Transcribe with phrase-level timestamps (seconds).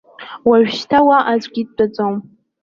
[0.47, 2.15] Уажәшьҭа уаҟа аӡәгьы дтәаӡом.